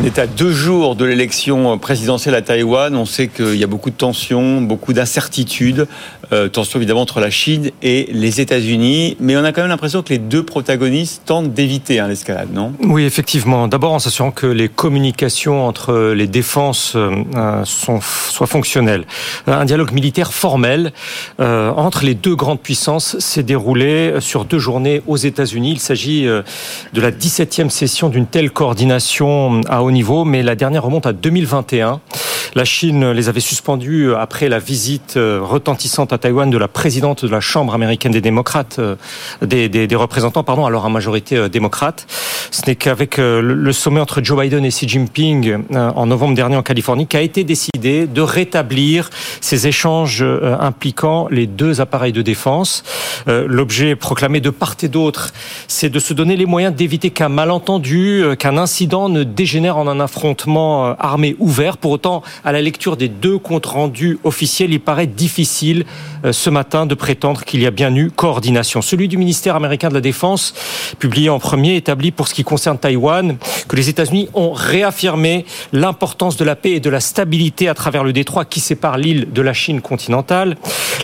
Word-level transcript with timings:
On 0.00 0.04
est 0.04 0.20
à 0.20 0.28
deux 0.28 0.52
jours 0.52 0.94
de 0.94 1.04
l'élection 1.04 1.76
présidentielle 1.76 2.36
à 2.36 2.40
Taïwan. 2.40 2.94
On 2.94 3.04
sait 3.04 3.26
qu'il 3.26 3.56
y 3.56 3.64
a 3.64 3.66
beaucoup 3.66 3.90
de 3.90 3.96
tensions, 3.96 4.60
beaucoup 4.60 4.92
d'incertitudes. 4.92 5.88
Euh, 6.32 6.48
tensions 6.48 6.78
évidemment 6.78 7.00
entre 7.00 7.18
la 7.18 7.30
Chine 7.30 7.72
et 7.82 8.08
les 8.12 8.40
États-Unis. 8.40 9.16
Mais 9.18 9.36
on 9.36 9.42
a 9.42 9.50
quand 9.50 9.62
même 9.62 9.70
l'impression 9.70 10.02
que 10.02 10.10
les 10.10 10.18
deux 10.18 10.44
protagonistes 10.44 11.22
tentent 11.26 11.52
d'éviter 11.52 11.98
hein, 11.98 12.06
l'escalade, 12.06 12.52
non? 12.54 12.74
Oui, 12.80 13.06
effectivement. 13.06 13.66
D'abord 13.66 13.92
en 13.92 13.98
s'assurant 13.98 14.30
que 14.30 14.46
les 14.46 14.68
communications 14.68 15.66
entre 15.66 16.12
les 16.14 16.28
défenses 16.28 16.92
euh, 16.94 17.64
soient 17.64 18.46
fonctionnelles. 18.46 19.04
Un 19.48 19.64
dialogue 19.64 19.90
militaire 19.90 20.32
formel 20.32 20.92
euh, 21.40 21.70
entre 21.70 22.04
les 22.04 22.14
deux 22.14 22.36
grandes 22.36 22.60
puissances 22.60 23.18
s'est 23.18 23.42
déroulé 23.42 24.14
sur 24.20 24.44
deux 24.44 24.60
journées 24.60 25.02
aux 25.08 25.16
États-Unis. 25.16 25.72
Il 25.72 25.80
s'agit 25.80 26.22
de 26.22 27.00
la 27.00 27.10
17e 27.10 27.68
session 27.68 28.10
d'une 28.10 28.26
telle 28.26 28.52
coordination 28.52 29.60
à 29.68 29.87
niveau, 29.90 30.24
mais 30.24 30.42
la 30.42 30.54
dernière 30.54 30.82
remonte 30.82 31.06
à 31.06 31.12
2021. 31.12 32.00
La 32.54 32.64
Chine 32.64 33.10
les 33.12 33.28
avait 33.28 33.40
suspendus 33.40 34.14
après 34.14 34.48
la 34.48 34.58
visite 34.58 35.16
euh, 35.16 35.40
retentissante 35.42 36.12
à 36.12 36.18
Taïwan 36.18 36.48
de 36.50 36.58
la 36.58 36.68
présidente 36.68 37.24
de 37.24 37.30
la 37.30 37.40
Chambre 37.40 37.74
américaine 37.74 38.12
des 38.12 38.20
démocrates, 38.20 38.78
euh, 38.78 38.96
des, 39.42 39.68
des, 39.68 39.86
des 39.86 39.96
représentants, 39.96 40.42
pardon, 40.44 40.64
alors 40.64 40.86
à 40.86 40.88
majorité 40.88 41.36
euh, 41.36 41.48
démocrate. 41.48 42.06
Ce 42.50 42.62
n'est 42.66 42.76
qu'avec 42.76 43.18
le 43.18 43.72
sommet 43.72 44.00
entre 44.00 44.22
Joe 44.22 44.40
Biden 44.40 44.64
et 44.64 44.70
Xi 44.70 44.88
Jinping 44.88 45.64
en 45.74 46.06
novembre 46.06 46.34
dernier 46.34 46.56
en 46.56 46.62
Californie 46.62 47.06
qu'a 47.06 47.20
été 47.20 47.44
décidé 47.44 48.06
de 48.06 48.22
rétablir 48.22 49.10
ces 49.42 49.66
échanges 49.66 50.24
impliquant 50.58 51.28
les 51.30 51.46
deux 51.46 51.82
appareils 51.82 52.12
de 52.12 52.22
défense. 52.22 52.84
L'objet 53.26 53.96
proclamé 53.96 54.40
de 54.40 54.48
part 54.48 54.76
et 54.82 54.88
d'autre, 54.88 55.32
c'est 55.66 55.90
de 55.90 55.98
se 55.98 56.14
donner 56.14 56.36
les 56.36 56.46
moyens 56.46 56.74
d'éviter 56.74 57.10
qu'un 57.10 57.28
malentendu, 57.28 58.24
qu'un 58.38 58.56
incident 58.56 59.10
ne 59.10 59.24
dégénère 59.24 59.76
en 59.76 59.86
un 59.86 60.00
affrontement 60.00 60.96
armé 60.98 61.36
ouvert. 61.38 61.76
Pour 61.76 61.90
autant, 61.90 62.22
à 62.44 62.52
la 62.52 62.60
lecture 62.60 62.96
des 62.96 63.08
deux 63.08 63.38
comptes 63.38 63.66
rendus 63.66 64.18
officiels, 64.24 64.72
il 64.72 64.80
paraît 64.80 65.06
difficile 65.06 65.84
euh, 66.24 66.32
ce 66.32 66.50
matin 66.50 66.86
de 66.86 66.94
prétendre 66.94 67.44
qu'il 67.44 67.62
y 67.62 67.66
a 67.66 67.70
bien 67.70 67.94
eu 67.94 68.10
coordination. 68.10 68.82
Celui 68.82 69.08
du 69.08 69.16
ministère 69.16 69.56
américain 69.56 69.88
de 69.88 69.94
la 69.94 70.00
Défense, 70.00 70.54
publié 70.98 71.30
en 71.30 71.38
premier, 71.38 71.76
établit 71.76 72.10
pour 72.10 72.28
ce 72.28 72.34
qui 72.34 72.44
concerne 72.44 72.78
Taïwan 72.78 73.36
que 73.68 73.76
les 73.76 73.88
États-Unis 73.88 74.28
ont 74.34 74.52
réaffirmé 74.52 75.44
l'importance 75.72 76.36
de 76.36 76.44
la 76.44 76.56
paix 76.56 76.72
et 76.72 76.80
de 76.80 76.90
la 76.90 77.00
stabilité 77.00 77.68
à 77.68 77.74
travers 77.74 78.04
le 78.04 78.12
détroit 78.12 78.44
qui 78.44 78.60
sépare 78.60 78.98
l'île 78.98 79.32
de 79.32 79.42
la 79.42 79.52
Chine 79.52 79.80
continentale. 79.80 80.56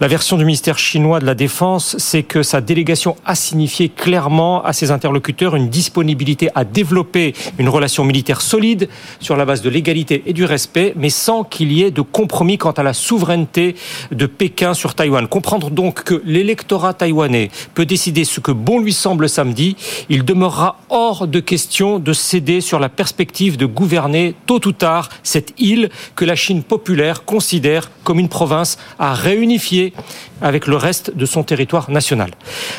La 0.00 0.08
version 0.08 0.36
du 0.36 0.44
ministère 0.44 0.78
chinois 0.78 1.20
de 1.20 1.26
la 1.26 1.34
Défense, 1.34 1.96
c'est 1.98 2.22
que 2.22 2.42
sa 2.42 2.60
délégation 2.60 3.16
a 3.24 3.34
signifié 3.34 3.88
clairement 3.88 4.64
à 4.64 4.72
ses 4.72 4.90
interlocuteurs 4.90 5.56
une 5.56 5.68
disponibilité 5.68 6.48
à 6.54 6.64
développer 6.64 7.34
une 7.58 7.68
relation 7.68 8.04
militaire 8.04 8.40
solide 8.40 8.88
sur 9.20 9.36
la 9.36 9.44
base 9.44 9.62
de 9.62 9.70
l'égalité 9.70 10.22
et 10.26 10.32
du 10.32 10.44
respect, 10.44 10.92
mais 10.96 11.10
sans 11.22 11.44
qu'il 11.44 11.72
y 11.72 11.84
ait 11.84 11.92
de 11.92 12.00
compromis 12.00 12.58
quant 12.58 12.72
à 12.72 12.82
la 12.82 12.92
souveraineté 12.92 13.76
de 14.10 14.26
Pékin 14.26 14.74
sur 14.74 14.96
Taïwan. 14.96 15.28
Comprendre 15.28 15.70
donc 15.70 16.02
que 16.02 16.20
l'électorat 16.24 16.94
taïwanais 16.94 17.50
peut 17.74 17.86
décider 17.86 18.24
ce 18.24 18.40
que 18.40 18.50
bon 18.50 18.80
lui 18.80 18.92
semble 18.92 19.28
samedi, 19.28 19.76
il 20.08 20.24
demeurera 20.24 20.78
hors 20.90 21.28
de 21.28 21.38
question 21.38 22.00
de 22.00 22.12
céder 22.12 22.60
sur 22.60 22.80
la 22.80 22.88
perspective 22.88 23.56
de 23.56 23.66
gouverner 23.66 24.34
tôt 24.46 24.66
ou 24.66 24.72
tard 24.72 25.10
cette 25.22 25.54
île 25.58 25.90
que 26.16 26.24
la 26.24 26.34
Chine 26.34 26.64
populaire 26.64 27.24
considère 27.24 27.92
comme 28.02 28.18
une 28.18 28.28
province 28.28 28.76
à 28.98 29.14
réunifier 29.14 29.92
avec 30.40 30.66
le 30.66 30.76
reste 30.76 31.16
de 31.16 31.24
son 31.24 31.44
territoire 31.44 31.90
national. 31.90 32.30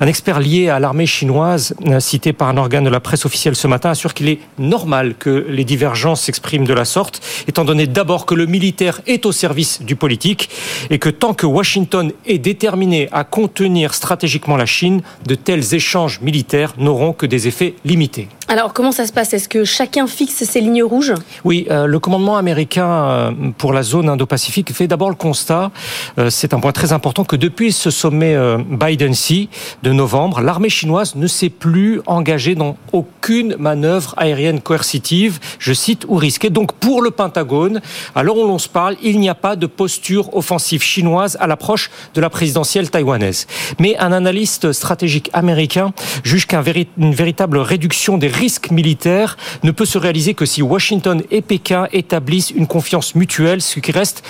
Un 0.00 0.06
expert 0.06 0.40
lié 0.40 0.68
à 0.68 0.78
l'armée 0.78 1.06
chinoise, 1.06 1.74
euh, 1.86 2.00
cité 2.00 2.32
par 2.32 2.48
un 2.48 2.56
organe 2.58 2.84
de 2.84 2.90
la 2.90 3.00
presse 3.00 3.24
officielle 3.24 3.56
ce 3.56 3.66
matin, 3.66 3.90
assure 3.90 4.12
qu'il 4.12 4.28
est 4.28 4.40
normal 4.58 5.14
que 5.18 5.46
les 5.48 5.64
divergences 5.64 6.22
s'expriment 6.22 6.66
de 6.66 6.74
la 6.74 6.84
sorte, 6.84 7.22
étant 7.48 7.64
donné 7.64 7.86
d'abord 7.86 8.25
que 8.26 8.34
le 8.34 8.46
militaire 8.46 9.00
est 9.06 9.24
au 9.24 9.32
service 9.32 9.80
du 9.80 9.96
politique 9.96 10.50
et 10.90 10.98
que 10.98 11.08
tant 11.08 11.32
que 11.32 11.46
Washington 11.46 12.12
est 12.26 12.38
déterminé 12.38 13.08
à 13.12 13.24
contenir 13.24 13.94
stratégiquement 13.94 14.56
la 14.56 14.66
Chine, 14.66 15.00
de 15.26 15.34
tels 15.34 15.74
échanges 15.74 16.20
militaires 16.20 16.74
n'auront 16.76 17.12
que 17.12 17.24
des 17.24 17.48
effets 17.48 17.74
limités. 17.84 18.28
Alors 18.48 18.72
comment 18.72 18.92
ça 18.92 19.06
se 19.06 19.12
passe? 19.12 19.34
Est-ce 19.34 19.48
que 19.48 19.64
chacun 19.64 20.06
fixe 20.06 20.44
ses 20.44 20.60
lignes 20.60 20.84
rouges? 20.84 21.14
Oui, 21.44 21.66
euh, 21.68 21.86
le 21.86 21.98
commandement 21.98 22.36
américain 22.36 22.88
euh, 22.88 23.30
pour 23.58 23.72
la 23.72 23.82
zone 23.82 24.08
Indo-Pacifique 24.08 24.72
fait 24.72 24.86
d'abord 24.86 25.08
le 25.08 25.16
constat, 25.16 25.72
euh, 26.18 26.30
c'est 26.30 26.54
un 26.54 26.60
point 26.60 26.70
très 26.70 26.92
important, 26.92 27.24
que 27.24 27.34
depuis 27.34 27.72
ce 27.72 27.90
sommet 27.90 28.36
Biden-Xi 28.70 29.48
de 29.82 29.92
novembre, 29.92 30.40
l'armée 30.40 30.68
chinoise 30.68 31.16
ne 31.16 31.26
s'est 31.26 31.48
plus 31.48 32.00
engagée 32.06 32.54
dans 32.54 32.76
aucune 32.92 33.56
manœuvre 33.58 34.14
aérienne 34.16 34.60
coercitive, 34.60 35.40
je 35.58 35.72
cite, 35.72 36.04
ou 36.06 36.14
risquée. 36.14 36.50
Donc 36.50 36.72
pour 36.74 37.02
le 37.02 37.10
Pentagone, 37.10 37.80
à 38.16 38.22
l'heure 38.22 38.38
où 38.38 38.48
l'on 38.48 38.58
se 38.58 38.68
parle, 38.68 38.96
il 39.02 39.20
n'y 39.20 39.28
a 39.28 39.34
pas 39.34 39.56
de 39.56 39.66
posture 39.66 40.34
offensive 40.34 40.82
chinoise 40.82 41.36
à 41.38 41.46
l'approche 41.46 41.90
de 42.14 42.20
la 42.22 42.30
présidentielle 42.30 42.90
taïwanaise. 42.90 43.46
Mais 43.78 43.94
un 43.98 44.10
analyste 44.10 44.72
stratégique 44.72 45.28
américain 45.34 45.92
juge 46.24 46.46
qu'une 46.46 47.12
véritable 47.12 47.58
réduction 47.58 48.16
des 48.16 48.28
risques 48.28 48.70
militaires 48.70 49.36
ne 49.62 49.70
peut 49.70 49.84
se 49.84 49.98
réaliser 49.98 50.32
que 50.32 50.46
si 50.46 50.62
Washington 50.62 51.22
et 51.30 51.42
Pékin 51.42 51.88
établissent 51.92 52.50
une 52.50 52.66
confiance 52.66 53.14
mutuelle, 53.14 53.60
ce 53.60 53.80
qui 53.80 53.92
reste 53.92 54.24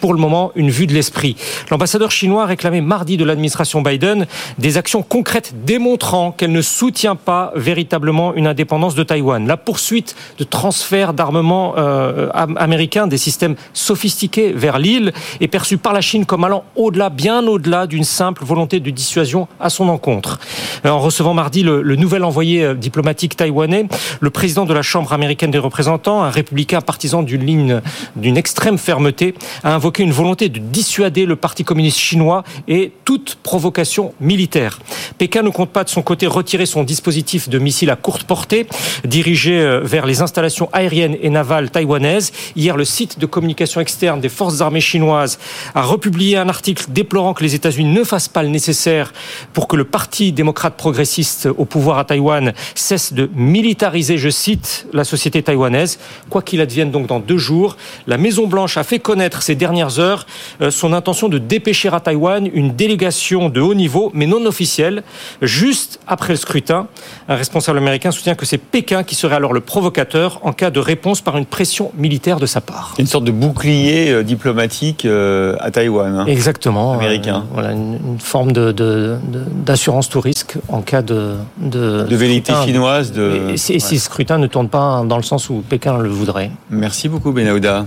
pour 0.00 0.14
le 0.14 0.20
moment 0.20 0.52
une 0.54 0.70
vue 0.70 0.86
de 0.86 0.94
l'esprit. 0.94 1.36
L'ambassadeur 1.70 2.10
chinois 2.10 2.44
a 2.44 2.46
réclamé 2.46 2.80
mardi 2.80 3.16
de 3.16 3.24
l'administration 3.24 3.82
Biden 3.82 4.26
des 4.58 4.76
actions 4.76 5.02
concrètes 5.02 5.54
démontrant 5.64 6.32
qu'elle 6.32 6.52
ne 6.52 6.62
soutient 6.62 7.16
pas 7.16 7.52
véritablement 7.54 8.34
une 8.34 8.46
indépendance 8.46 8.94
de 8.94 9.02
Taïwan. 9.02 9.46
La 9.46 9.56
poursuite 9.56 10.16
de 10.38 10.44
transferts 10.44 11.12
d'armement 11.12 11.74
euh, 11.76 12.28
américains, 12.56 13.06
des 13.06 13.18
systèmes 13.18 13.56
sophistiqués 13.72 14.52
vers 14.52 14.78
l'île, 14.78 15.12
est 15.40 15.48
perçue 15.48 15.78
par 15.78 15.92
la 15.92 16.00
Chine 16.00 16.26
comme 16.26 16.44
allant 16.44 16.64
au-delà, 16.76 17.10
bien 17.10 17.46
au-delà 17.46 17.86
d'une 17.86 18.04
simple 18.04 18.44
volonté 18.44 18.80
de 18.80 18.90
dissuasion 18.90 19.48
à 19.60 19.70
son 19.70 19.88
encontre. 19.88 20.38
Euh, 20.84 20.90
en 20.90 20.98
recevant 20.98 21.34
mardi 21.34 21.62
le, 21.62 21.82
le 21.82 21.96
nouvel 21.96 22.24
envoyé 22.24 22.64
euh, 22.64 22.74
diplomatique 22.74 23.36
taïwanais, 23.36 23.86
le 24.20 24.30
président 24.30 24.64
de 24.64 24.74
la 24.74 24.82
Chambre 24.82 25.12
américaine 25.12 25.50
des 25.50 25.58
représentants, 25.58 26.22
un 26.22 26.30
républicain 26.30 26.80
partisan 26.80 27.22
d'une 27.22 27.44
ligne 27.44 27.80
d'une 28.16 28.36
extrême 28.36 28.78
fermeté, 28.78 29.34
a 29.64 29.74
invoqué 29.74 29.87
une 29.96 30.12
volonté 30.12 30.48
de 30.48 30.58
dissuader 30.58 31.24
le 31.24 31.36
Parti 31.36 31.64
communiste 31.64 31.98
chinois 31.98 32.44
et 32.66 32.92
toute 33.04 33.36
provocation 33.42 34.12
militaire. 34.20 34.80
Pékin 35.16 35.42
ne 35.42 35.50
compte 35.50 35.70
pas 35.70 35.84
de 35.84 35.88
son 35.88 36.02
côté 36.02 36.26
retirer 36.26 36.66
son 36.66 36.84
dispositif 36.84 37.48
de 37.48 37.58
missiles 37.58 37.90
à 37.90 37.96
courte 37.96 38.24
portée 38.24 38.66
dirigé 39.04 39.60
euh, 39.60 39.80
vers 39.82 40.06
les 40.06 40.20
installations 40.20 40.68
aériennes 40.72 41.16
et 41.22 41.30
navales 41.30 41.70
taïwanaises. 41.70 42.32
Hier, 42.56 42.76
le 42.76 42.84
site 42.84 43.18
de 43.18 43.26
communication 43.26 43.80
externe 43.80 44.20
des 44.20 44.28
forces 44.28 44.60
armées 44.60 44.80
chinoises 44.80 45.38
a 45.74 45.82
republié 45.82 46.36
un 46.36 46.48
article 46.48 46.84
déplorant 46.90 47.34
que 47.34 47.42
les 47.42 47.54
États-Unis 47.54 47.92
ne 47.92 48.04
fassent 48.04 48.28
pas 48.28 48.42
le 48.42 48.48
nécessaire 48.48 49.12
pour 49.52 49.68
que 49.68 49.76
le 49.76 49.84
Parti 49.84 50.32
démocrate 50.32 50.76
progressiste 50.76 51.48
au 51.56 51.64
pouvoir 51.64 51.98
à 51.98 52.04
Taïwan 52.04 52.52
cesse 52.74 53.12
de 53.12 53.30
militariser, 53.34 54.18
je 54.18 54.28
cite, 54.28 54.86
la 54.92 55.04
société 55.04 55.42
taïwanaise. 55.42 55.98
Quoi 56.30 56.42
qu'il 56.42 56.60
advienne 56.60 56.90
donc 56.90 57.06
dans 57.06 57.20
deux 57.20 57.38
jours, 57.38 57.76
la 58.06 58.18
Maison 58.18 58.46
Blanche 58.46 58.76
a 58.76 58.84
fait 58.84 58.98
connaître 58.98 59.42
ces 59.42 59.54
dernières 59.78 59.98
heures 60.00 60.26
euh, 60.60 60.70
son 60.70 60.92
intention 60.92 61.28
de 61.28 61.38
dépêcher 61.38 61.88
à 61.92 62.00
Taïwan 62.00 62.48
une 62.52 62.72
délégation 62.74 63.48
de 63.48 63.60
haut 63.60 63.74
niveau, 63.74 64.10
mais 64.14 64.26
non 64.26 64.44
officielle, 64.46 65.02
juste 65.40 66.00
après 66.06 66.32
le 66.32 66.36
scrutin. 66.36 66.86
Un 67.28 67.36
responsable 67.36 67.78
américain 67.78 68.10
soutient 68.10 68.34
que 68.34 68.44
c'est 68.46 68.58
Pékin 68.58 69.04
qui 69.04 69.14
serait 69.14 69.36
alors 69.36 69.52
le 69.52 69.60
provocateur 69.60 70.40
en 70.42 70.52
cas 70.52 70.70
de 70.70 70.80
réponse 70.80 71.20
par 71.20 71.36
une 71.36 71.46
pression 71.46 71.92
militaire 71.96 72.40
de 72.40 72.46
sa 72.46 72.60
part. 72.60 72.94
Une 72.98 73.06
sorte 73.06 73.24
de 73.24 73.30
bouclier 73.30 74.10
euh, 74.10 74.22
diplomatique 74.24 75.04
euh, 75.04 75.54
à 75.60 75.70
Taïwan. 75.70 76.14
Hein, 76.16 76.26
Exactement. 76.26 76.94
Américain. 76.94 77.44
voilà, 77.52 77.72
une, 77.72 77.94
une 77.94 78.20
forme 78.20 78.52
de, 78.52 78.72
de, 78.72 79.16
de, 79.28 79.44
d'assurance 79.64 80.08
tout 80.08 80.20
risque 80.20 80.54
en 80.68 80.82
cas 80.82 81.02
de... 81.02 81.34
De, 81.58 82.04
de 82.04 82.16
vérité 82.16 82.52
chinoise. 82.64 83.12
De... 83.12 83.50
Et 83.52 83.56
si, 83.56 83.74
ouais. 83.74 83.78
si 83.78 83.94
le 83.94 84.00
scrutin 84.00 84.38
ne 84.38 84.46
tourne 84.48 84.68
pas 84.68 85.04
dans 85.06 85.16
le 85.16 85.22
sens 85.22 85.48
où 85.50 85.62
Pékin 85.68 85.98
le 85.98 86.08
voudrait. 86.08 86.50
Merci 86.70 87.08
beaucoup, 87.08 87.32
Benahouda. 87.32 87.86